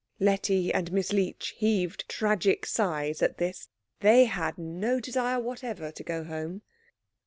Letty 0.19 0.73
and 0.73 0.91
Miss 0.91 1.13
Leech 1.13 1.53
heaved 1.57 2.09
tragic 2.09 2.65
sighs 2.65 3.21
at 3.21 3.37
this; 3.37 3.69
they 3.99 4.25
had 4.25 4.57
no 4.57 4.99
desire 4.99 5.39
whatever 5.39 5.91
to 5.91 6.03
go 6.03 6.23
home. 6.23 6.63